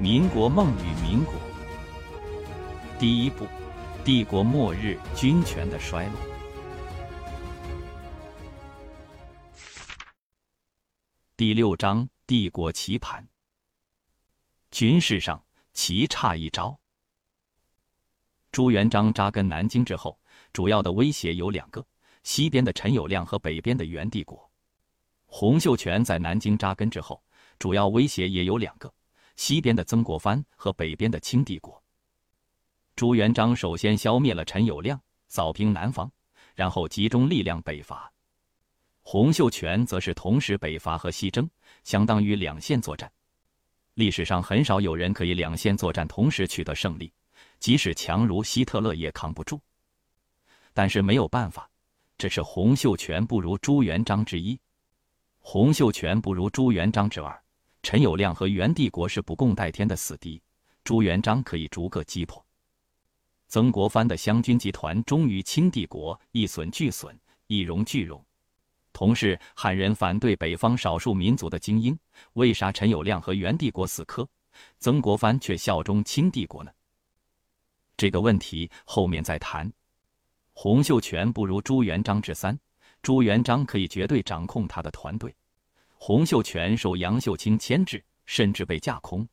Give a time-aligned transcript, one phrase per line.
[0.00, 1.34] 民国梦与民国。
[2.98, 3.46] 第一部，
[4.02, 6.14] 帝国末日，军权的衰落。
[11.36, 13.28] 第六章，帝国棋盘。
[14.70, 15.44] 军事上，
[15.74, 16.80] 棋差一招。
[18.50, 20.18] 朱元璋扎根南京之后，
[20.54, 21.86] 主要的威胁有两个：
[22.22, 24.50] 西边的陈友谅和北边的元帝国。
[25.26, 27.22] 洪秀全在南京扎根之后，
[27.58, 28.90] 主要威胁也有两个。
[29.40, 31.82] 西边的曾国藩和北边的清帝国，
[32.94, 36.12] 朱元璋首先消灭了陈友谅，扫平南方，
[36.54, 38.12] 然后集中力量北伐。
[39.00, 41.48] 洪秀全则是同时北伐和西征，
[41.84, 43.10] 相当于两线作战。
[43.94, 47.10] 历史上很少有人可以两线作战同时取得胜利，
[47.58, 49.58] 即使强如希特勒也扛不住。
[50.74, 51.66] 但是没有办法，
[52.18, 54.60] 这是洪秀全不如朱元璋之一，
[55.38, 57.42] 洪秀全不如朱元璋之二。
[57.82, 60.40] 陈友谅和元帝国是不共戴天的死敌，
[60.84, 62.44] 朱元璋可以逐个击破。
[63.48, 68.24] 曾国藩的湘军集团忠于清帝国一损俱损，一荣俱荣。
[68.92, 71.98] 同时，汉人反对北方少数民族的精英，
[72.34, 74.28] 为啥陈友谅和元帝国死磕，
[74.78, 76.70] 曾国藩却效忠清帝国呢？
[77.96, 79.72] 这个问题后面再谈。
[80.52, 82.58] 洪秀全不如朱元璋之三，
[83.00, 85.34] 朱元璋可以绝对掌控他的团队。
[86.02, 89.28] 洪秀全受杨秀清牵制，甚至被架空。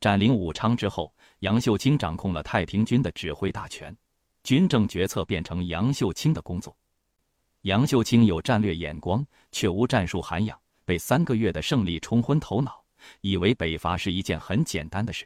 [0.00, 3.96] 占领武昌之后，杨秀清掌控了太平军的指挥大权，
[4.42, 6.76] 军政决策变成杨秀清的工作。
[7.62, 12.84] 杨秀清有战略眼光，却无战术涵养，被三个月的胜利冲昏头脑，
[13.20, 15.24] 以为北伐是一件很简单的事。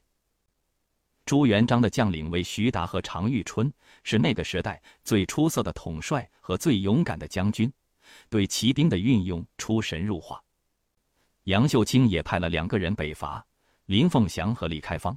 [1.24, 3.72] 朱元璋的将领为徐达和常遇春，
[4.04, 7.72] 是那个时代最出色的统帅和最勇敢的将军，
[8.28, 10.38] 对骑兵的运用出神入化。
[11.48, 13.42] 杨秀清也派了两个人北伐，
[13.86, 15.16] 林凤祥和李开芳，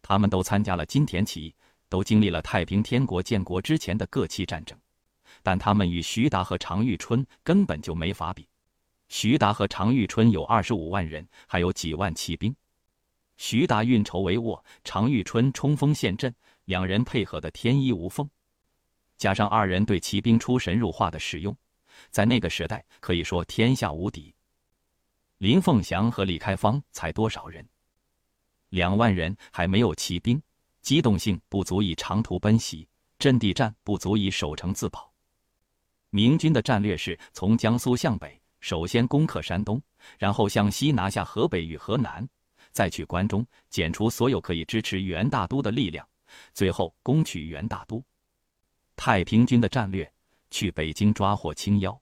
[0.00, 1.54] 他们都参加了金田起义，
[1.88, 4.78] 都经历了太平天国建国之前的各期战争，
[5.42, 8.48] 但他们与徐达和常遇春根本就没法比。
[9.08, 12.54] 徐达和常遇春有二十五万人，还有几万骑兵。
[13.36, 16.32] 徐达运筹帷幄，常遇春冲锋陷阵，
[16.66, 18.30] 两人配合的天衣无缝，
[19.16, 21.56] 加上二人对骑兵出神入化的使用，
[22.10, 24.32] 在那个时代可以说天下无敌。
[25.38, 27.66] 林凤祥和李开芳才多少人？
[28.68, 30.40] 两万人，还没有骑兵，
[30.80, 35.12] 机动性不足以长途奔袭，阵地战不足以守城自保。
[36.10, 39.82] 明军的战略是从江苏向北，首先攻克山东，
[40.18, 42.26] 然后向西拿下河北与河南，
[42.70, 46.08] 再去关中剪除所有可以支持元大都的力量，
[46.52, 48.02] 最后攻取元大都。
[48.94, 50.10] 太平军的战略
[50.50, 52.00] 去北京抓获青妖，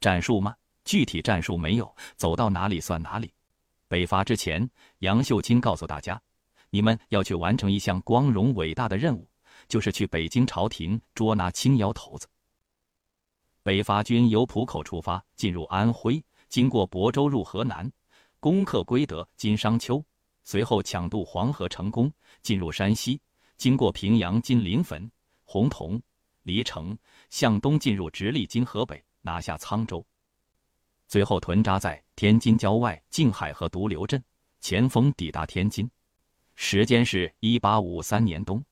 [0.00, 0.56] 战术吗？
[0.88, 3.30] 具体战术没有，走到哪里算哪里。
[3.88, 4.66] 北伐之前，
[5.00, 6.18] 杨秀清告诉大家
[6.72, 9.28] ：“你们要去完成一项光荣伟大的任务，
[9.68, 12.26] 就是去北京朝廷捉拿青腰头子。”
[13.62, 17.92] 北伐军由浦口出发，进入安徽，经过亳州入河南，
[18.40, 20.02] 攻克归德、今商丘，
[20.42, 22.10] 随后抢渡黄河成功，
[22.40, 23.20] 进入山西，
[23.58, 25.10] 经过平阳、今临汾、
[25.44, 26.00] 洪洞、
[26.44, 26.96] 黎城，
[27.28, 30.02] 向东进入直隶、今河北，拿下沧州。
[31.08, 34.22] 最后屯扎在天津郊外静海和独流镇，
[34.60, 35.90] 前锋抵达天津，
[36.54, 38.62] 时间是一八五三年冬。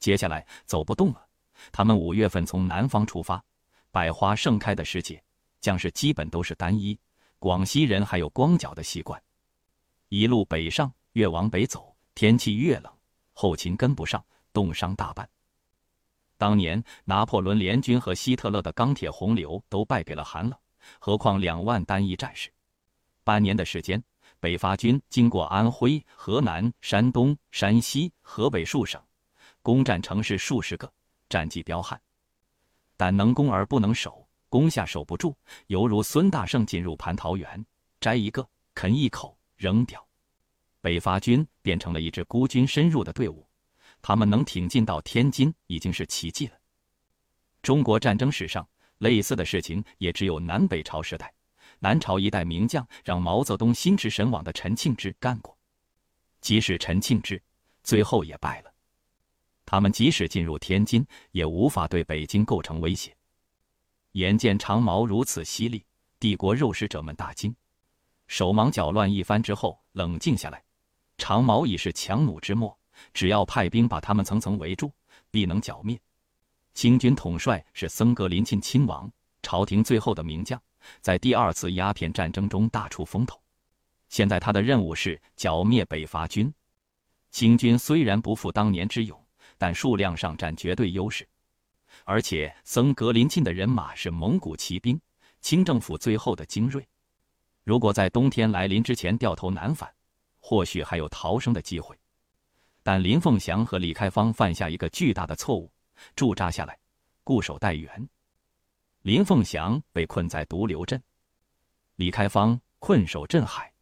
[0.00, 1.22] 接下来走不动了，
[1.70, 3.42] 他们五月份从南方出发，
[3.90, 5.22] 百花盛开的时节，
[5.60, 6.98] 将士基本都是单衣。
[7.38, 9.22] 广西人还有光脚的习惯，
[10.08, 12.90] 一路北上，越往北走，天气越冷，
[13.34, 14.24] 后勤跟不上，
[14.54, 15.28] 冻伤大半。
[16.38, 20.58] 当年拿破仑联军和希特勒的钢铁洪流都败给了寒冷。
[20.98, 22.50] 何况两万单一战士，
[23.22, 24.02] 半年的时间，
[24.40, 29.02] 北伐军经过安徽、河南、山东、山西、河北数省，
[29.62, 30.92] 攻占城市数十个，
[31.28, 32.00] 战绩彪悍。
[32.96, 35.36] 但能攻而不能守，攻下守不住，
[35.66, 37.64] 犹如孙大圣进入蟠桃园，
[38.00, 40.06] 摘一个啃一口扔掉。
[40.80, 43.48] 北伐军变成了一支孤军深入的队伍，
[44.02, 46.54] 他们能挺进到天津已经是奇迹了。
[47.62, 48.68] 中国战争史上。
[48.98, 51.32] 类似的事情也只有南北朝时代，
[51.78, 55.56] 南朝一代名将让毛泽东心驰神往的陈庆之干过。
[56.40, 57.42] 即使陈庆之
[57.82, 58.72] 最后也败了，
[59.64, 63.16] 他们即使进入天津，也无法对北京构成威胁。
[64.12, 65.84] 眼见长毛如此犀利，
[66.20, 67.54] 帝国肉食者们大惊，
[68.26, 70.62] 手忙脚乱一番之后，冷静下来。
[71.18, 72.78] 长毛已是强弩之末，
[73.12, 74.92] 只要派兵把他们层层围住，
[75.30, 76.00] 必能剿灭。
[76.74, 79.10] 清军统帅是僧格林沁亲王，
[79.42, 80.60] 朝廷最后的名将，
[81.00, 83.40] 在第二次鸦片战争中大出风头。
[84.08, 86.52] 现在他的任务是剿灭北伐军。
[87.30, 89.20] 清军虽然不复当年之勇，
[89.56, 91.26] 但数量上占绝对优势，
[92.04, 95.00] 而且僧格林沁的人马是蒙古骑兵，
[95.40, 96.86] 清政府最后的精锐。
[97.64, 99.90] 如果在冬天来临之前掉头南返，
[100.38, 101.96] 或许还有逃生的机会。
[102.82, 105.72] 但林凤祥和李开芳犯下一个巨大的错误，
[106.16, 106.78] 驻扎下来，
[107.22, 108.08] 固守待援。
[109.02, 111.02] 林凤祥被困在独流镇，
[111.96, 113.72] 李开芳困守镇海。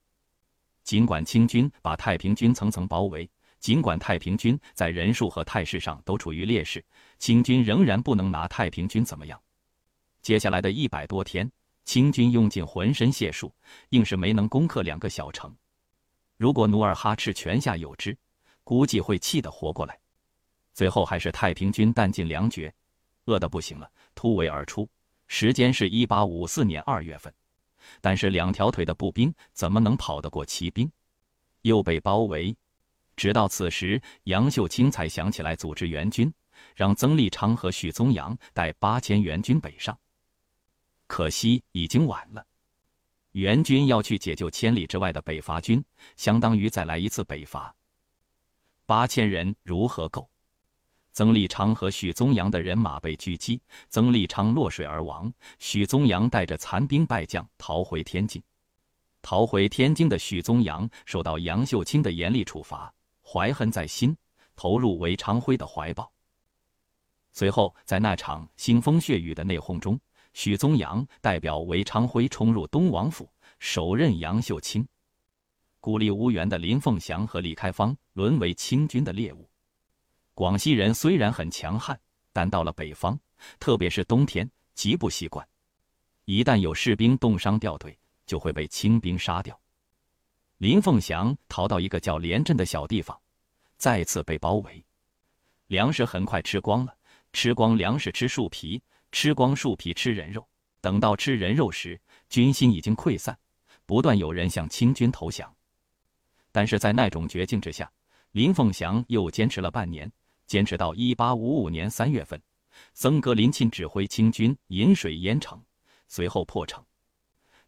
[0.82, 3.30] 尽管清军把太平军层层包围。
[3.60, 6.84] 尽管太平军在人数和态势上都处于劣势，
[7.20, 9.40] 清军仍然不能拿太平军怎么样。
[10.20, 11.48] 接下来的一百多天，
[11.84, 13.54] 清军用尽浑身解数，
[13.90, 15.54] 硬是没能攻克两个小城。
[16.36, 18.18] 如果努尔哈赤泉下有知，
[18.64, 19.96] 估计会气得活过来。
[20.72, 22.72] 最后还是太平军弹尽粮绝，
[23.26, 24.88] 饿得不行了，突围而出。
[25.26, 27.32] 时间是一八五四年二月份，
[28.00, 30.90] 但是两条腿的步兵怎么能跑得过骑兵？
[31.62, 32.54] 又被包围。
[33.14, 36.32] 直到此时，杨秀清才想起来组织援军，
[36.74, 39.96] 让曾立昌和许宗阳带八千援军北上。
[41.06, 42.44] 可惜已经晚了，
[43.32, 45.84] 援军要去解救千里之外的北伐军，
[46.16, 47.74] 相当于再来一次北伐。
[48.86, 50.28] 八千人如何够？
[51.12, 58.42] 曾立昌和许宗阳的人马被狙击，曾立昌落水而亡，许宗阳带着残兵败将逃回天津。
[59.20, 62.92] 逃回天津的许宗阳受到杨秀清的严厉处罚。
[63.24, 64.16] 怀恨在心，
[64.56, 66.10] 投入韦昌辉的怀抱。
[67.32, 69.98] 随后，在那场腥风血雨的内讧中，
[70.32, 74.86] 许宗阳代表韦昌辉冲入东王府，手刃杨秀清。
[75.78, 79.48] 孤立无援的林凤祥和李开芳沦为清军的猎物。
[80.34, 81.98] 广西人虽然很强悍，
[82.32, 83.18] 但到了北方，
[83.60, 85.46] 特别是冬天，极不习惯。
[86.24, 89.58] 一旦有士兵冻伤掉队，就会被清兵杀掉。
[90.58, 93.18] 林凤祥逃到一个叫连镇的小地方。
[93.76, 94.84] 再次被包围，
[95.66, 96.96] 粮食很快吃光了。
[97.32, 98.80] 吃光粮食吃树皮，
[99.10, 100.46] 吃光树皮吃人肉。
[100.80, 103.36] 等到吃人肉时，军心已经溃散，
[103.84, 105.52] 不断有人向清军投降。
[106.52, 107.90] 但是在那种绝境之下，
[108.30, 110.10] 林凤祥又坚持了半年，
[110.46, 112.40] 坚持到一八五五年三月份，
[112.92, 115.62] 曾格林沁指挥清军引水淹城，
[116.08, 116.84] 随后破城，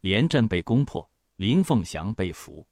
[0.00, 2.66] 连镇被攻破，林凤祥被俘。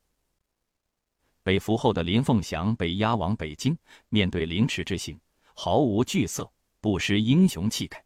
[1.43, 3.77] 被俘后的林凤祥被押往北京，
[4.09, 5.19] 面对凌迟之刑，
[5.55, 6.49] 毫无惧色，
[6.81, 8.05] 不失英雄气概。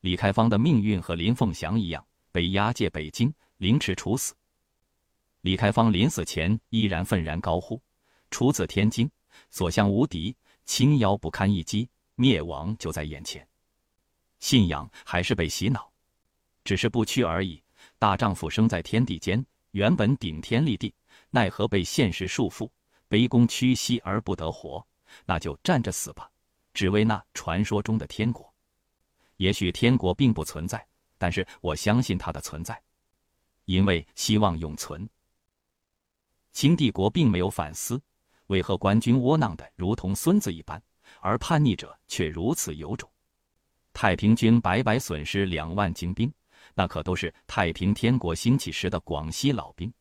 [0.00, 4.34] 李开芳的命运和林凤祥一样，被押解北京，凌迟处死。
[5.40, 7.82] 李开芳临死前依然愤然高呼
[8.30, 9.10] ：“出自天津，
[9.50, 10.36] 所向无敌，
[10.66, 13.46] 清妖不堪一击，灭亡就在眼前。”
[14.38, 15.90] 信仰还是被洗脑，
[16.62, 17.62] 只是不屈而已。
[17.98, 20.94] 大丈夫生在天地间，原本顶天立地。
[21.30, 22.70] 奈何被现实束缚，
[23.08, 24.86] 卑躬屈膝而不得活，
[25.24, 26.30] 那就站着死吧，
[26.74, 28.52] 只为那传说中的天国。
[29.38, 30.86] 也许天国并不存在，
[31.16, 32.80] 但是我相信它的存在，
[33.64, 35.08] 因为希望永存。
[36.52, 38.00] 清帝国并没有反思，
[38.48, 40.82] 为何官军窝囊的如同孙子一般，
[41.20, 43.10] 而叛逆者却如此有种。
[43.92, 46.32] 太平军白白损失两万精兵，
[46.74, 49.92] 那可都是太平天国兴起时的广西老兵。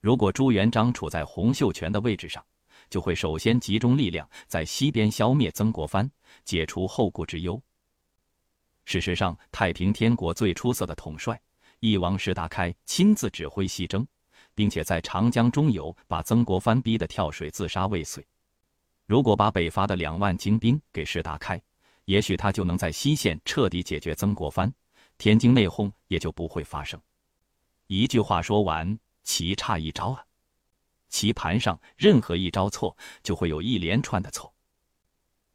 [0.00, 2.44] 如果朱元璋处在洪秀全的位置上，
[2.88, 6.10] 就会首先集中力量在西边消灭曾国藩，
[6.44, 7.60] 解除后顾之忧。
[8.84, 11.38] 事实上，太平天国最出色的统帅
[11.80, 14.06] 翼王石达开亲自指挥西征，
[14.58, 18.26] 并且在长江中游把曾国藩逼得跳水自杀未遂。
[19.06, 21.62] 如果把北伐的两万精兵给石达开，
[22.06, 24.74] 也许他就能在西线彻底解决曾国藩，
[25.16, 27.00] 天津内讧也就不会发生。
[27.86, 28.98] 一句话说完。
[29.24, 30.24] 棋差一招啊！
[31.10, 34.50] 棋盘上任何一招错，就会有一连串的错。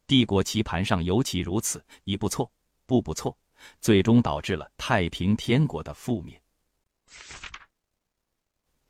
[0.06, 2.48] 帝国棋盘上尤其如此，一步错，
[2.86, 3.36] 步步错，
[3.80, 6.40] 最终导致了太平天国的覆灭。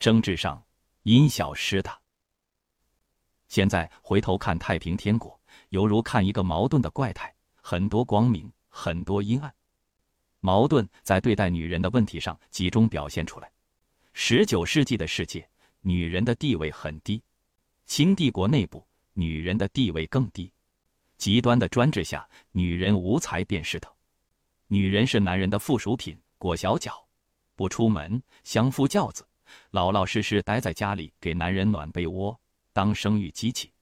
[0.05, 0.63] 争执上
[1.05, 1.99] 因小失大。
[3.49, 9.51] 现在回头看太平天国，犹如看一个矛盾的怪胎，很多光明，很多阴暗。
[10.41, 13.51] 矛盾在对待女人的问题上集中表现出来。
[14.13, 15.49] 十九世纪的世界，
[15.81, 17.23] 女人的地位很低；
[17.87, 20.53] 清帝国内部，女人的地位更低。
[21.17, 23.91] 极端的专制下，女人无才便是德。
[24.67, 27.09] 女人是男人的附属品，裹小脚，
[27.57, 29.27] 不出门，相夫教子，
[29.71, 32.39] 老老实实待在家里，给男人暖被窝，
[32.73, 33.73] 当生育机器。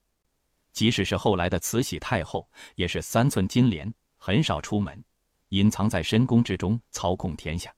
[0.72, 5.04] 即使是后来的慈禧太后，也是三寸金莲，很少出门，
[5.50, 7.74] 隐藏在深宫之中，操控天下。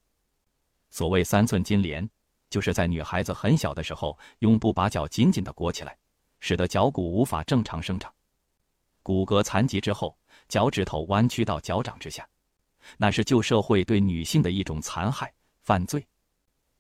[0.91, 2.09] 所谓三寸金莲。
[2.51, 5.99] 就是在女孩子很小的时候，用布把脚紧紧的裹起来，
[6.39, 8.15] 使得脚骨无法正常生长，
[9.03, 12.29] 骨骼残疾之后，脚趾头弯曲到脚掌之下，
[12.97, 16.07] 那是旧社会对女性的一种残害犯罪。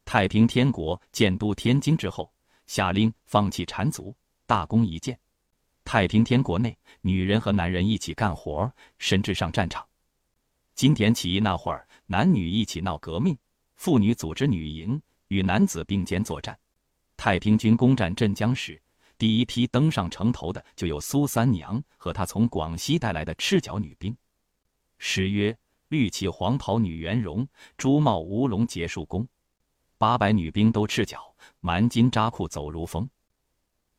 [0.04, 2.32] 太平天国建都天津之后，
[2.66, 4.14] 下令放弃缠足，
[4.46, 5.18] 大功一件。
[5.84, 9.86] 太平天国内，女人和男人一起干活，甚至上战场。
[10.74, 13.36] 金田起义那会儿，男女一起闹革命，
[13.76, 16.58] 妇女组织女营，与男子并肩作战。
[17.16, 18.80] 太平军攻占镇江时，
[19.16, 24.16] 第一批登上城头的就有苏三娘和她从广西带来的赤脚女兵。
[24.98, 25.56] 诗曰
[25.88, 27.46] ：“绿旗黄袍女元荣，
[27.76, 29.26] 朱帽乌龙结束弓。”
[29.96, 33.08] 八百女兵都赤脚，蛮襟扎裤走如风。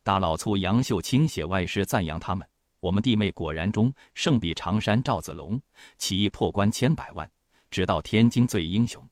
[0.03, 2.47] 大老粗杨秀清写外诗赞扬他们
[2.79, 5.59] ：“我们弟妹果然忠，胜比常山赵子龙。
[5.97, 7.29] 起义破关千百万，
[7.71, 9.03] 直到天津最英雄。”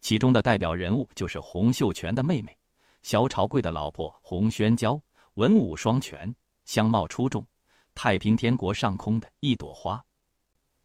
[0.00, 2.56] 其中的代表人物就是洪秀全的妹妹，
[3.02, 5.00] 萧朝贵的老婆洪宣娇，
[5.34, 7.46] 文武双全，相貌出众，
[7.94, 10.02] 太平天国上空的一朵花。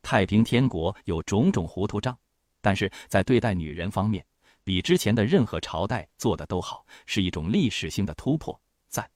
[0.02, 2.16] 太平天国有种种糊涂账，
[2.62, 4.24] 但是在对待女人方面，
[4.66, 8.60] 比之前的任何朝代做的都好，是一种历史性的突破。
[8.90, 9.08] 赞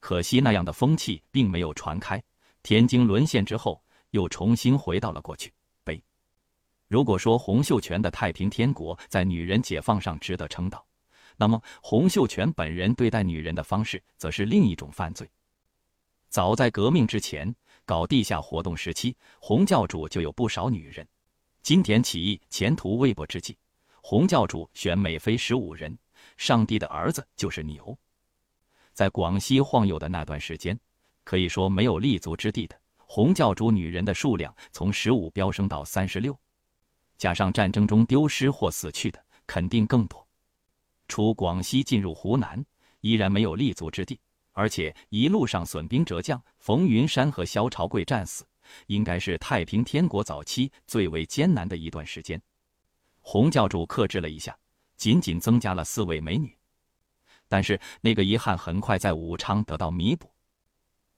[0.00, 2.20] 可惜那样的风气并没有传开，
[2.62, 5.52] 天津沦陷之后，又重新回到了过去。
[5.84, 6.02] 悲。
[6.88, 10.82] 如果说洪秀全的太平天国在女人解放上值得称道，
[11.36, 15.30] 那么洪秀全本人对待女人的方式，则是另一种犯罪。
[16.30, 21.06] 早在革命之前，搞地下活动时期，洪教主就有不少女人。
[21.62, 23.54] 金田起义前途未卜之际，
[24.04, 25.96] 洪教主选美妃十五人，
[26.36, 27.96] 上帝的儿子就是牛。
[28.92, 30.78] 在广西晃悠的那段时间，
[31.22, 36.38] 可以说没有立足之地的洪教主女人的数量从十五飙升到三十六，
[37.16, 40.26] 加上战争中丢失或死去的，肯定更多。
[41.06, 42.62] 除广西进入湖南，
[43.02, 48.44] 依然没有立足之地，而且一路上损兵折将，冯云山和萧朝贵战死，
[48.88, 52.42] 应该是太平天国早期最为艰难的一段时间。
[53.22, 54.56] 洪教主克制了一下，
[54.96, 56.54] 仅仅增加了四位美女。
[57.48, 60.30] 但是那个遗憾很快在武昌得到弥补。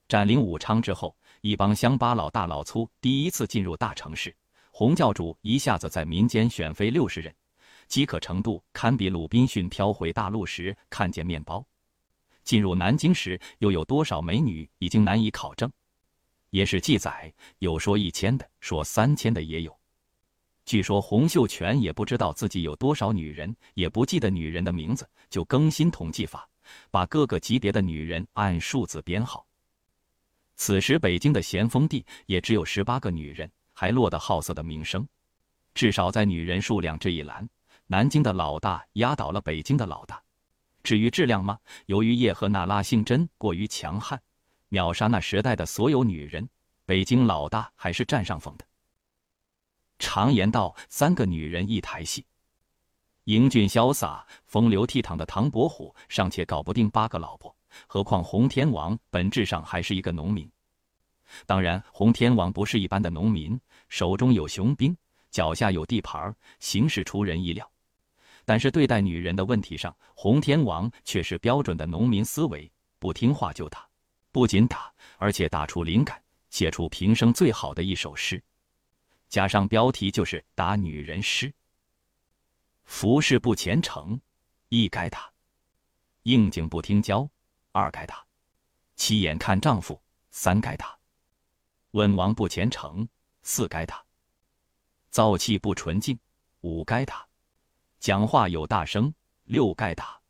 [0.07, 4.35] 占领武昌之后，一帮乡巴佬大老粗第一次进入大城市，
[4.71, 7.35] 洪教主一下子在民间选妃六十人，
[7.89, 11.65] 饥渴程度堪比鲁滨逊飘回大陆时看见面包。
[12.43, 15.73] 进入南京时，又有多少美女已经难以考证。
[16.51, 19.75] 野史记载，有说一千的，说三千的也有。
[20.65, 26.49] 据说洪秀全也不知道自己有多少女人，也不记得女人的名字，就更新统计法，
[26.91, 29.47] 把各个级别的女人按数字编号。
[30.57, 35.07] 此时北京的咸丰帝也只有十八个女人，还落得好色的名声。
[35.75, 37.47] 至少在女人数量这一栏，
[37.89, 40.23] 南京的老大压倒了北京的老大。
[40.83, 41.59] 至于质量吗？
[41.87, 44.21] 由于叶赫那拉性真过于强悍，
[44.69, 46.49] 秒杀那时代的所有女人，
[46.87, 48.65] 北京老大还是占上风的。
[49.99, 52.25] 常言道：“三个女人一台戏。”
[53.25, 57.55] 英俊潇洒、风流倜傥的唐伯虎尚且搞不定八个老婆，
[57.87, 60.47] 何况洪天王本质上还是一个农民。
[61.47, 63.59] 当然，洪天王不是一般的农民，
[63.89, 64.95] 手中有雄兵，
[65.31, 67.69] 脚下有地盘，行事出人意料。
[68.45, 73.89] 但是对待女人的问题上，洪天王却是标准的农民思维：不听话就打，
[74.31, 78.41] 不仅打，而且打出灵感，写出平生最好的一首诗。
[79.35, 81.53] 加上标题就是打女人诗。
[82.85, 84.21] 服侍不虔诚，
[84.69, 85.33] 一该打；
[86.23, 87.29] 应景不听教，
[87.73, 88.15] 二该打；
[88.95, 90.01] 七眼看丈夫，
[90.31, 90.87] 三该打；
[91.91, 93.09] 问王不虔诚，
[93.43, 94.05] 四该打；
[95.11, 96.17] 造气不纯净，
[96.61, 97.27] 五该打；
[97.99, 99.13] 讲话有大声，
[99.47, 100.21] 六该打；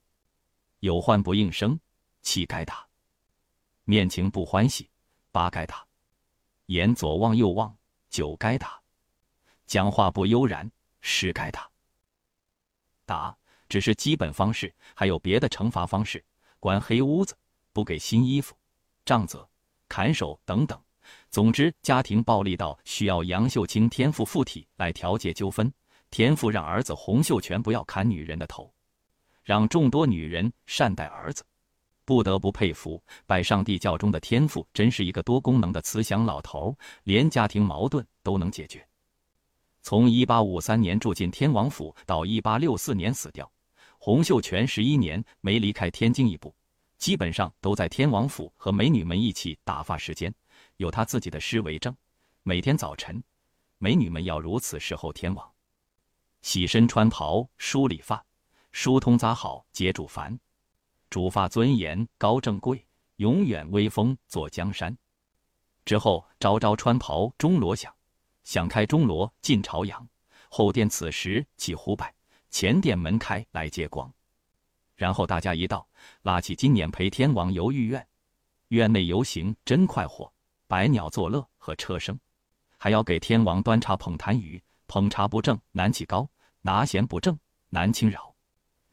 [0.81, 1.79] 有唤不应声，
[2.23, 2.87] 七该打；
[3.85, 4.89] 面情不欢喜，
[5.31, 5.87] 八该打；
[6.69, 7.77] 眼左望右望，
[8.09, 8.83] 九该打。
[9.67, 11.69] 讲话不悠然，是该打。
[13.07, 13.37] 打
[13.69, 16.25] 只是基本方式，还有别的惩罚方式，
[16.61, 17.37] 关黑屋子，
[17.73, 18.57] 不给新衣服，
[19.05, 19.49] 杖责、
[19.89, 20.81] 砍手等等。
[21.31, 25.73] 总之，家庭暴力到需要杨秀清天赋附体来调解纠纷。
[26.11, 28.73] 天父让儿子洪秀全不要砍女人的头，
[29.43, 31.45] 让众多女人善待儿子。
[32.05, 38.87] 不得不佩服拜上帝教中的天赋，真是一个多功能的慈祥老头，连家庭矛盾都能解决。
[39.85, 43.49] 从一八五三年住进天王府到一八六四年死掉，
[43.99, 46.55] 洪秀全十一年没离开天津一步，
[46.97, 50.35] 基本上都在天王府和美女们一起打发时间。
[50.79, 51.95] 有他自己的诗为证：
[52.45, 53.23] 每天早晨，
[53.77, 55.47] 美女们要如此侍候天王，
[56.41, 58.25] 洗身穿袍梳理发，
[58.73, 60.41] 疏通扎好皆主凡，
[61.11, 62.83] 主发尊严高正贵，
[63.17, 64.97] 永远威风坐江山。
[65.85, 67.95] 之后朝朝穿袍钟锣响，
[68.45, 70.09] 响开钟锣进朝阳。
[70.49, 72.15] 后殿此时起胡摆，
[72.49, 74.13] 前殿门开来接光。
[74.95, 75.85] 然后大家一道
[76.23, 78.07] 拉起今年陪天王游御苑，
[78.69, 80.33] 院内游行真快活，
[80.69, 82.17] 百鸟作乐和车声，
[82.79, 86.29] 还要给天王端茶捧痰盂，捧茶不正难起高，
[86.61, 87.37] 拿弦不正
[87.71, 88.33] 难轻扰。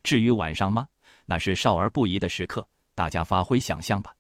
[0.01, 0.87] 至于晚上吗？
[1.25, 4.15] 那是少儿不宜的时刻，大家发挥想象吧。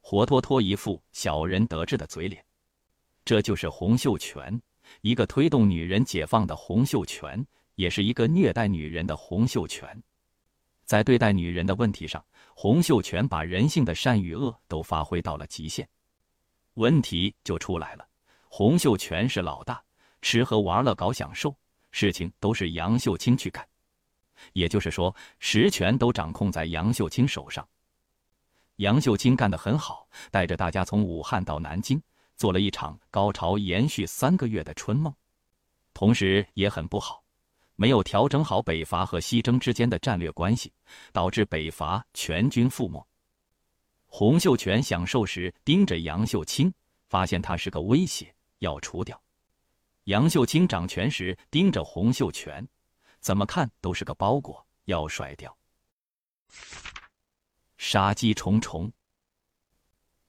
[0.00, 2.44] 活脱脱一副小人得志的嘴脸，
[3.26, 4.62] 这就是洪秀全，
[5.00, 10.00] 一个推动女人解放的洪秀全，也是一个虐待女人的洪秀全。
[10.84, 15.86] 在对待女人的问题上，洪秀全把人性的善与恶都发挥到了极限。
[16.74, 18.06] 问题就出来了：
[18.48, 19.82] 洪秀全是老大，
[20.22, 21.52] 吃喝玩乐搞享受，
[21.90, 23.66] 事情都是杨秀清去干，
[24.52, 27.68] 也就是说，实权都掌控在杨秀清手上。
[28.76, 32.00] 杨秀清干得很好，带着大家从武汉到南京，
[32.36, 35.12] 做了一场高潮延续三个月的春梦，
[35.94, 37.22] 同时也很不好。
[37.78, 40.72] 没有调整好北伐和西征之间的战略关系，
[41.12, 43.06] 导致北伐全军覆没。
[44.06, 46.72] 洪秀全享受时盯着杨秀清，
[47.08, 49.14] 发现他是个威胁，要除掉；
[50.04, 52.66] 杨秀清掌权时盯着洪秀全，
[53.20, 55.54] 怎么看都是个包裹，要甩掉。
[57.76, 58.90] 杀机重重。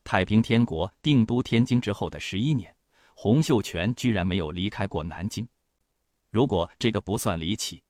[0.08, 2.74] 太平天国定都天津之后的十一年，
[3.14, 5.46] 洪秀全居然没有离开过南京。
[6.32, 7.84] 如果这个不算离奇，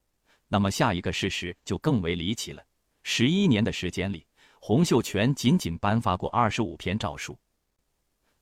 [0.47, 2.63] 那么下一个事实就更为离奇了。
[3.03, 4.25] 十一年的时间里，
[4.59, 7.37] 洪秀全仅仅颁发过二十五篇诏书。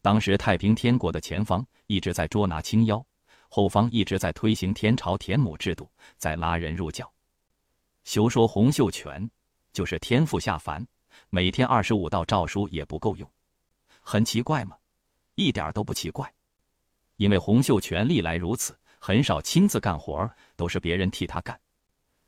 [0.02, 3.06] 当时太平天国的前方一直在捉拿清妖，
[3.50, 7.12] 后方一直在推行天朝田亩制度，在拉人入教。
[8.06, 9.30] 休说洪秀全，
[9.74, 10.88] 就是天父下凡，
[11.30, 13.30] 每天二十五道诏书也不够用。
[14.08, 14.78] 很奇怪吗？
[15.34, 16.32] 一点都不奇怪，
[17.16, 18.78] 因为洪秀全历来如此。
[19.00, 21.60] 很少亲自干活，都是别人替他干。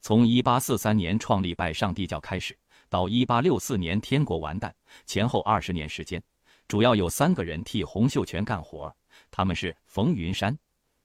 [0.01, 2.57] 从一八四三年创立拜上帝教开始，
[2.89, 4.75] 到一八六四年天国完蛋
[5.05, 6.21] 前后二十年时间，
[6.67, 8.93] 主要有三个人替洪秀全干活，
[9.29, 10.57] 他们是冯云山、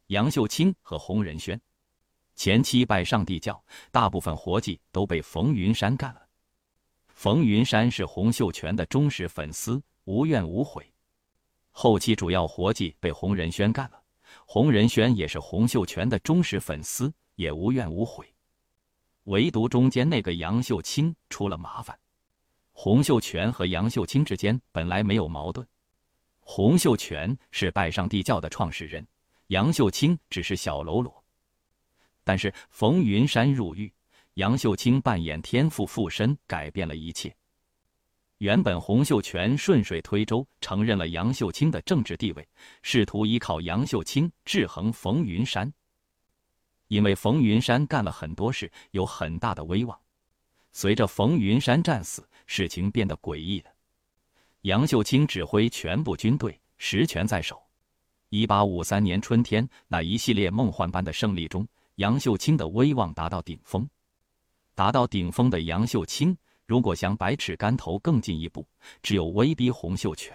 [0.06, 1.60] 杨秀清和洪仁轩。
[2.34, 6.22] 前期拜上帝教，大部分活计都被冯云山干了。
[7.08, 10.86] 冯云山是洪秀全的忠实粉丝，无怨无悔。
[11.70, 14.02] 后期主要活计被洪仁轩干了。
[14.46, 18.26] 洪仁轩也是洪秀全的忠实粉丝，也无怨无悔。
[19.24, 21.98] 唯独中间那个杨秀清出了麻烦。
[22.72, 25.66] 洪秀全和杨秀清之间本来没有矛盾，
[26.40, 29.06] 洪秀全是拜上帝教的创始人，
[29.48, 31.22] 杨秀清只是小喽啰。
[32.24, 33.92] 但是冯云山入狱，
[34.34, 37.34] 杨秀清扮演天父附身，改变了一切。
[38.42, 42.44] 原本洪秀全顺水推舟承认了杨秀清的政治地位，
[42.82, 45.72] 试图依靠杨秀清制衡冯云山。
[46.88, 49.96] 因为冯云山干了很多事，有很大的威望。
[50.72, 53.70] 随着冯云山战死，事情变得诡异了。
[54.62, 57.62] 杨秀清指挥全部军队，实权在手。
[58.28, 63.88] 一八五三年春天那一系列梦幻般的胜利中，杨秀清的威望达到顶峰。
[64.74, 66.36] 达到顶峰的杨秀清。
[66.72, 68.66] 如果想百尺竿头更进一步，
[69.02, 70.34] 只有威逼洪秀全。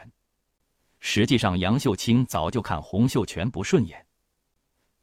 [0.99, 4.05] 实际上，杨秀清早就看洪秀全不顺眼。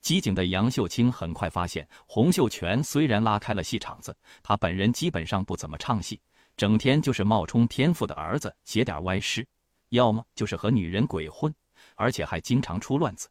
[0.00, 6.20] 机警的杨秀清很快发现，洪秀全虽然拉开了戏场子，他本人基本上不怎么唱戏，
[6.56, 9.44] 整天就是冒充天父的儿子写点歪诗，
[9.88, 11.52] 要么就是和女人鬼混，
[11.96, 13.28] 而且还经常出乱子，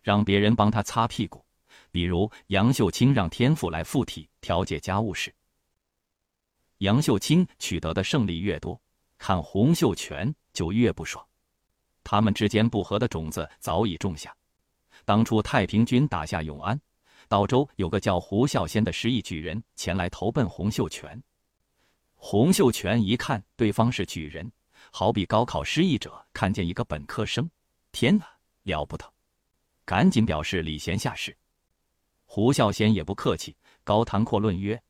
[0.00, 1.44] 让别人帮他擦屁股。
[1.92, 5.30] 比如杨秀清让天父来附体调解家务事。
[6.80, 8.80] 杨秀清取得的胜利越多，
[9.18, 11.24] 看洪秀全就越不爽。
[12.02, 14.34] 他们之间不和的种子早已种下。
[15.04, 16.80] 当初太平军打下永安，
[17.28, 21.22] 道州有个叫胡孝先的失意举人前来投奔洪秀全。
[22.14, 24.50] 洪秀全一看对方是举人，
[24.90, 27.50] 好比高考失意者看见一个本科生，
[27.92, 28.26] 天哪，
[28.62, 29.04] 了不得！
[29.84, 31.36] 赶紧表示礼贤下士。
[32.24, 34.82] 胡孝先也不客气，高谈阔论曰。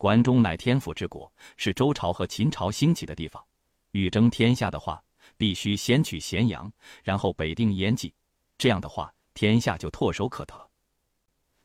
[0.00, 3.44] 关中乃天府之国，是周朝和秦朝兴起的地方。
[3.90, 4.98] 欲争天下的话，
[5.36, 6.72] 必须先取咸阳，
[7.04, 8.10] 然后北定燕冀。
[8.56, 10.54] 这样的话，天下就唾手可得。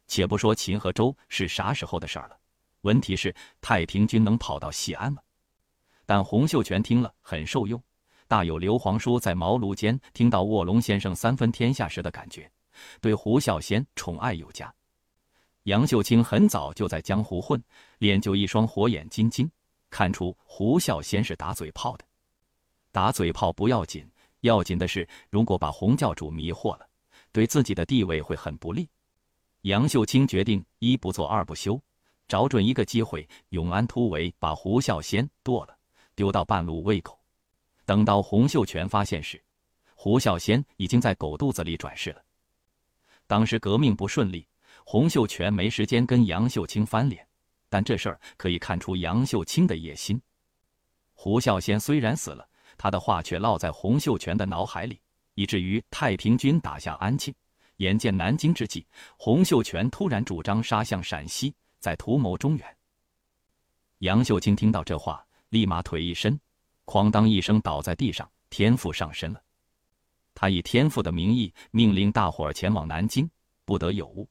[0.08, 2.38] 且不说秦和周是啥时候的事儿了，
[2.82, 5.22] 问题是太平军能跑到西安吗？
[6.06, 7.82] 但洪秀全听了很受用，
[8.28, 12.52] 大有刘皇叔在茅庐间听到卧龙先生三分天下时的感觉，
[13.00, 14.76] 对胡孝先宠爱有加。
[15.66, 17.62] 杨秀清很早就在江湖混，
[17.98, 19.50] 练就一双火眼金睛，
[19.90, 22.06] 看出胡孝先是打嘴炮的。
[22.92, 24.08] 打嘴炮不要紧，
[24.42, 26.88] 要紧的是如果把洪教主迷惑了，
[27.32, 28.88] 对自己的地位会很不利。
[29.62, 31.82] 杨秀清决定一不做二不休，
[32.28, 35.76] 找准一个机会，永安突围，把胡孝先剁了，
[36.14, 37.20] 丢到半路喂狗。
[37.86, 39.44] 等到洪秀全发现时，
[39.96, 42.22] 胡孝先已经在狗肚子里转世了。
[43.26, 44.48] 当时革命不顺利。
[44.88, 47.28] 洪秀全没时间跟杨秀清翻脸，
[47.70, 50.22] 但这事儿可以看出杨秀清的野心。
[51.16, 55.02] 胡孝先虽然死了，他的话却烙在洪秀全的脑海里，
[55.34, 57.34] 以至于太平军打下安庆，
[57.78, 58.86] 眼见南京之际，
[59.18, 62.78] 洪秀全突然主张杀向陕西，在图谋中原。
[64.00, 66.40] 杨秀清听到这话，立马腿一伸，
[66.86, 69.42] 哐当一声倒在地上，天父上身了。
[70.36, 73.28] 他以天父的名义命令大伙儿前往南京，
[73.66, 74.30] 不得有误。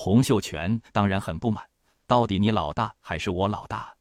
[0.00, 1.68] 洪秀全当然很不满，
[2.06, 3.92] 到底你老大还是我老大？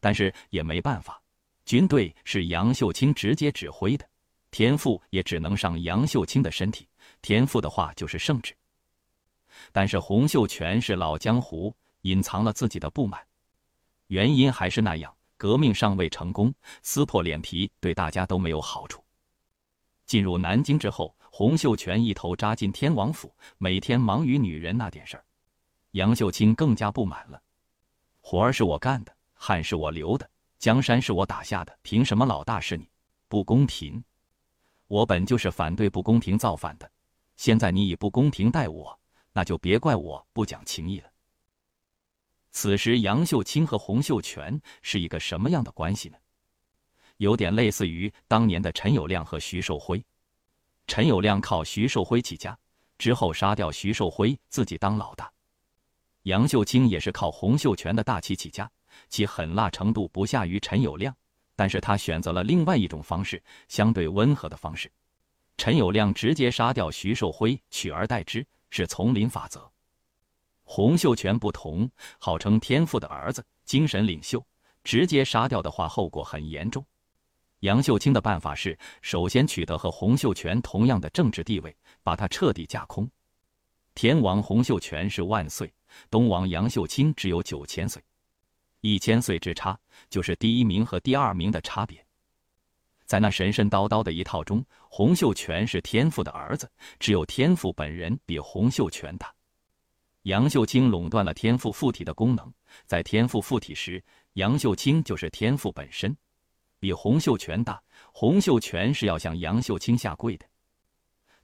[0.00, 1.22] 但是也没办法，
[1.66, 4.08] 军队是杨秀清直接指挥的，
[4.50, 6.88] 天赋也只能上杨秀清的身体，
[7.20, 8.56] 天赋的话就是圣旨。
[9.72, 13.20] 但是洪秀全是老江湖，隐藏了自己的不满，
[14.06, 16.50] 原因还是那样，革命尚未成功，
[16.82, 19.04] 撕破脸皮对大家都没有好处。
[20.06, 21.14] 进入南京之后。
[21.32, 25.24] 洪秀全一头扎进天王府，每天忙于女人那点事儿。
[25.92, 27.40] 杨秀清更加不满了
[28.20, 32.88] ：“活儿是我干的，汗是我流的，江山是我打下的，凭什么老大是你？
[33.28, 34.02] 不公平！
[34.88, 36.90] 我本就是反对不公平造反的，
[37.36, 38.98] 现在你以不公平待我，
[39.32, 41.10] 那就别怪我不讲情义了。”
[42.50, 46.18] 此时，杨秀清和洪秀全是一个什么样的关系呢？
[47.18, 50.04] 有点类似于当年的陈友谅和徐寿辉。
[50.90, 52.58] 陈友谅靠徐寿辉起家，
[52.98, 55.30] 之后杀掉徐寿辉，自己当老大。
[56.24, 58.68] 杨秀清也是靠洪秀全的大气起家，
[59.08, 61.14] 其狠辣程度不下于陈友谅，
[61.54, 64.90] 但是他选择了另外一种方式，相对温和的方式。
[65.56, 69.70] 陈友谅直接杀掉徐寿辉，取而代之是丛林法则。
[70.64, 74.44] 洪秀全不同，号称天父的儿子，精神领袖，
[74.82, 76.84] 直接杀掉的话，后果很严重。
[77.60, 83.10] 杨秀清的办法是，首先取得和洪秀全同样的政治地位，把他彻底架空。
[83.94, 85.72] 天王洪秀全是万岁，
[86.10, 88.02] 东王杨秀清只有九千岁，
[88.80, 92.02] 一千岁之差就是第一名和第二名的差别。
[93.04, 99.34] 在那神神叨叨的一套中，洪秀全是天父的儿子，只有天父本人比洪秀全大。
[100.22, 102.50] 杨秀清垄断了天父附体的功能，
[102.86, 104.02] 在天父附体时，
[104.34, 106.16] 杨秀清就是天父本身。
[106.80, 107.80] 比洪秀全大，
[108.12, 110.46] 洪秀全是要向杨秀清下跪的，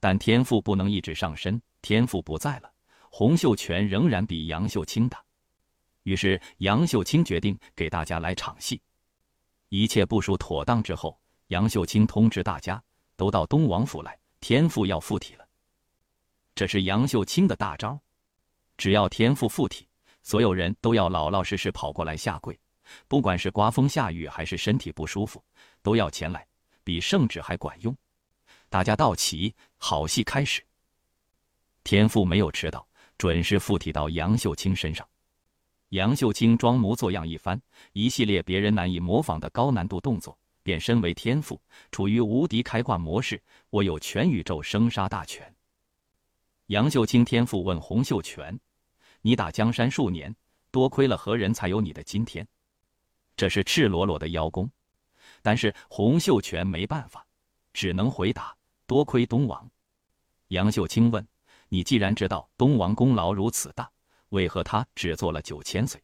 [0.01, 2.73] 但天赋不能一直上身，天赋不在了，
[3.11, 5.23] 洪秀全仍然比杨秀清大。
[6.05, 8.81] 于是杨秀清决定给大家来场戏。
[9.69, 12.83] 一切部署妥当之后，杨秀清通知大家
[13.17, 15.47] 都到东王府来，天赋要附体了。
[16.55, 18.01] 这是杨秀清的大招，
[18.79, 19.87] 只要天赋附体，
[20.23, 22.59] 所有人都要老老实实跑过来下跪。
[23.09, 25.43] 不管是刮风下雨还是身体不舒服，
[25.83, 26.47] 都要前来，
[26.85, 27.97] 比圣旨还管用。
[28.69, 30.63] 大家到齐，好戏开始。
[31.85, 35.07] 天父没有迟到，准时附体到杨秀清身上。
[35.91, 37.61] 杨秀清装模作样一番，
[37.93, 41.61] 一系列别人难以模仿的高难度动作，变身为天父，
[41.93, 43.41] 处于无敌开挂模式。
[43.71, 45.55] 我有全宇宙生杀大权。
[46.67, 48.59] 杨秀清天父问洪秀全
[49.23, 50.35] ：“你打江山数年，
[50.73, 52.45] 多亏了何人才有你的今天？”
[53.37, 54.71] 这是赤裸裸的邀功，
[55.43, 57.27] 但是洪秀全没办法，
[57.73, 59.71] 只能回答：多亏东王。
[60.49, 61.27] 杨秀清问
[61.69, 63.91] ：“你既然知道东王功劳如此大，
[64.31, 66.03] 为何他只做了九千岁？”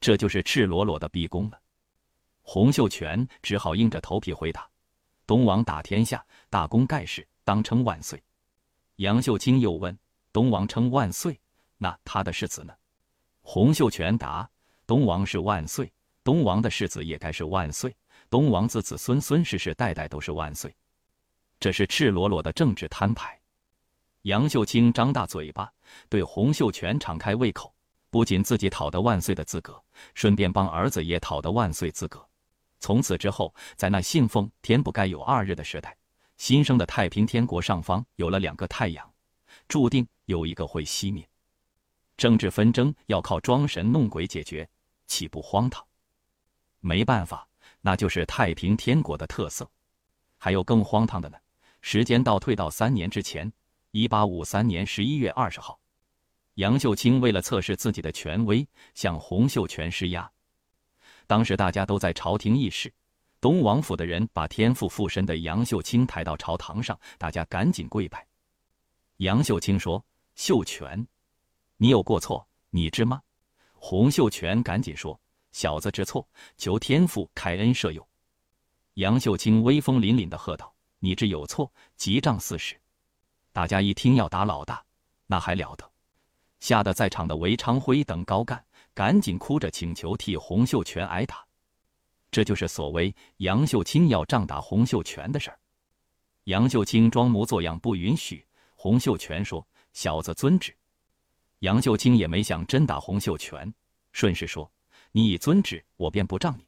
[0.00, 1.60] 这就是赤裸裸的逼宫了。
[2.42, 4.66] 洪秀全只好硬着头皮回答
[5.26, 8.22] ：“东王打天下，大功盖世，当称万岁。”
[8.96, 9.96] 杨秀清又问
[10.32, 11.38] ：“东王称万岁，
[11.76, 12.72] 那他的世子呢？”
[13.42, 14.48] 洪秀全答
[14.86, 15.92] ：“东王是万岁。”
[16.28, 17.96] 东王的世子也该是万岁，
[18.28, 20.76] 东王子子孙孙世世代代都是万岁，
[21.58, 23.40] 这是赤裸裸的政治摊牌。
[24.24, 25.72] 杨秀清张大嘴巴，
[26.10, 27.74] 对洪秀全敞开胃口，
[28.10, 32.22] 不仅自己讨得万岁的资格，顺便帮儿子也讨得万岁资格。
[32.78, 35.96] 从此之后，在那信奉天不该有二日的时代，
[36.36, 39.10] 新生的太平天国上方有了两个太阳，
[39.66, 41.26] 注定有一个会熄灭。
[42.18, 44.68] 政治纷争要靠装神弄鬼解决，
[45.06, 45.87] 岂不荒唐？
[46.80, 47.46] 没办法，
[47.80, 49.68] 那就是太平天国的特色。
[50.36, 51.38] 还有更荒唐的呢。
[51.80, 53.50] 时间倒退到三年之前，
[53.92, 55.78] 一八五三年十一月二十号，
[56.54, 60.28] 杨秀清为了测试自己的权威，向洪秀全施压。
[61.28, 62.92] 当时大家都在朝廷议事，
[63.40, 68.26] 东王府的人把天父附身的杨秀清抬到朝堂上，大家赶紧跪拜。
[69.18, 71.06] 杨秀清说：“秀全，
[71.76, 73.22] 你有过错，你知吗？”
[73.74, 75.18] 洪秀全赶紧说
[75.58, 76.24] ：“小子知错，
[76.56, 78.06] 求天父开恩赦宥。”
[78.94, 82.80] 杨秀清威风凛凛地喝道：“你知有错，即杖四十！”
[83.52, 84.80] 大家一听要打老大，
[85.26, 85.90] 那还了得！
[86.60, 91.44] 吓得在场的韦昌辉等高干赶紧哭着请求替洪秀全挨打。
[92.30, 95.58] 这就是所谓杨秀清要杖打洪秀全的事儿。
[96.44, 98.46] 杨秀清装模作样不允许。
[98.76, 100.72] 洪秀全说：“小子遵旨。”
[101.66, 103.74] 杨秀清也没想真打洪秀全，
[104.12, 104.70] 顺势说
[105.18, 106.64] ：“你已遵旨，我便不杖你。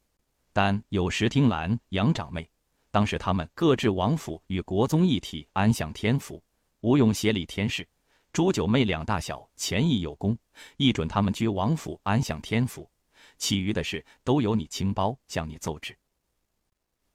[0.52, 2.50] 但有石听兰、杨长妹，
[2.90, 6.42] 当时他们各置王府与国宗一体安享天福，
[6.80, 7.86] 吴用协理天事，
[8.32, 10.36] 朱九妹两大小前意有功，
[10.78, 12.90] 亦准他们居王府安享天福。
[13.38, 15.96] 其余的事都由你清包，向你奏旨。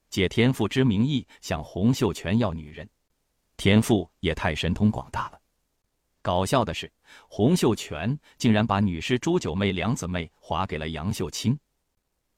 [0.10, 2.89] 借天父之名义向洪秀全要女人。”
[3.58, 5.41] 天父也太神通广大了。
[6.25, 6.91] 搞笑的是，
[7.29, 11.55] 洪秀全竟然把女尸朱九妹两姊妹划给了杨秀清。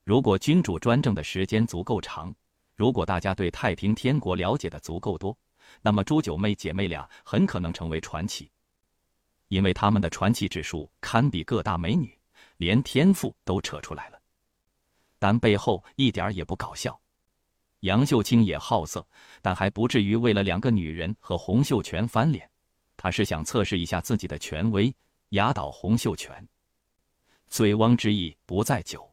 [0.04, 2.36] 如果君主专政的时间足够长，
[2.76, 5.38] 如果大家对太平天国了解的足够多，
[5.82, 8.52] 那么朱九妹姐妹俩很可能成为传奇，
[9.47, 12.13] 因为她们的传奇指数堪比各大美女，
[12.58, 14.19] 连天赋都扯出来了。
[15.17, 17.00] 但背后一点也不搞笑。
[17.80, 19.08] 杨秀清也好色，
[19.41, 22.52] 但还不至于为了两个女人和洪秀全翻脸。
[22.98, 24.94] 他是想测试一下自己的权威，
[25.30, 26.46] 压倒洪秀全。
[27.48, 29.10] 醉翁之意不在酒。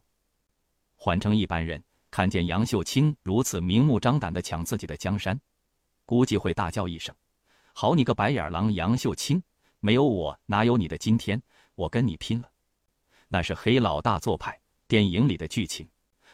[0.95, 5.39] 换成一般人，看见杨秀清如此明目张胆地抢自己的江山，
[6.05, 7.15] 估计会大叫一声
[7.73, 9.41] ：“好你个白眼狼杨秀清！
[9.79, 11.41] 没有我，哪有你的今天？
[11.75, 12.49] 我跟你拼了！”
[13.29, 15.87] 那是黑老大做派电影里的剧情。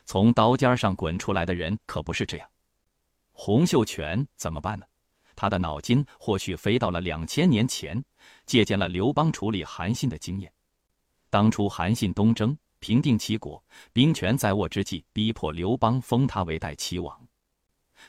[0.06, 2.50] 从刀尖上滚出来的人可不是这样。
[3.34, 4.86] 洪秀全怎么办呢？
[5.36, 8.04] 他的脑筋或许飞到了两千年前，
[8.46, 10.52] 借鉴了刘邦处理韩信的经验。
[11.30, 13.64] 当初韩信东征，平定齐国，
[13.94, 17.20] 兵权在握之际，逼迫刘邦封他为代齐王。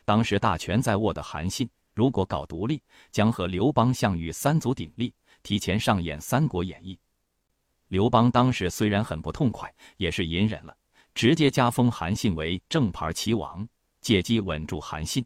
[0.05, 6.95] 当时大权在握的韩信，如果搞独立，将和刘邦、项羽三足鼎立，提前上演《三国演义》。
[7.89, 10.75] 刘邦当时虽然很不痛快，也是隐忍了。
[11.15, 13.69] 直接加封韩信为正牌齐王，
[14.01, 15.23] 借机稳住韩信。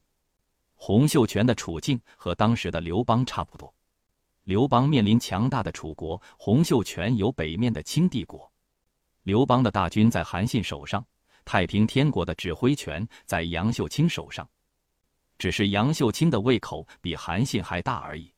[0.76, 3.72] 洪秀全的处境和当时的刘邦差不多。
[4.44, 8.48] 刘邦面临强大的楚国，洪秀全有北面的清帝国。
[9.24, 11.04] 刘邦的大军在韩信手上，
[11.44, 14.48] 太平天国的指挥权在杨秀清手上。
[15.38, 18.32] 只是杨秀清的胃口比韩信还大而已。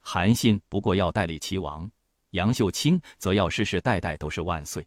[0.00, 1.90] 韩信不过要代理齐王，
[2.30, 4.86] 杨秀清则要世世代代都是万岁。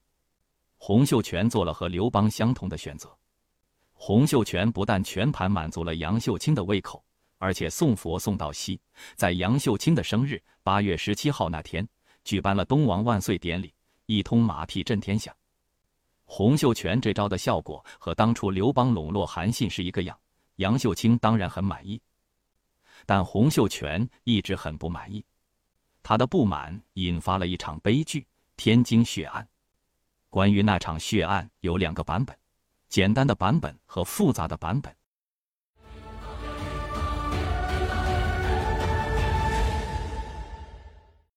[0.78, 3.14] 洪秀全做了和刘邦相同的选择。
[3.98, 7.04] 洪秀全不但全盘满足了杨秀清的胃口，
[7.38, 8.80] 而且送佛送到西，
[9.16, 11.88] 在杨秀清的生日八月十七号那天，
[12.24, 13.74] 举办了东王万岁典礼，
[14.06, 15.36] 一通马屁震天响。
[16.26, 20.20] 洪秀全这招的效果和当初刘邦笼络韩信是一个样，
[20.58, 22.00] 杨秀清当然很满意，
[23.06, 25.26] 但洪秀全一直很不满意，
[26.04, 28.28] 他的不满引发了一场悲剧——
[28.58, 29.48] 天津血案。
[30.30, 32.38] 关于那场血案有两个版本，
[32.90, 34.96] 简单的版本和复杂的版本。